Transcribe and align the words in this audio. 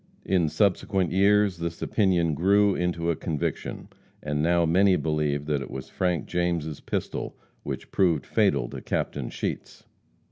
In 0.25 0.49
subsequent 0.49 1.11
years 1.11 1.59
this 1.59 1.79
opinion 1.79 2.33
grew 2.33 2.73
into 2.73 3.11
a 3.11 3.15
conviction, 3.15 3.87
and 4.23 4.41
now 4.41 4.65
many 4.65 4.95
believe 4.95 5.45
that 5.45 5.61
it 5.61 5.69
was 5.69 5.89
Frank 5.89 6.25
James' 6.25 6.79
pistol 6.79 7.37
which 7.61 7.91
proved 7.91 8.25
fatal 8.25 8.67
to 8.69 8.81
Captain 8.81 9.29
Sheets. 9.29 9.85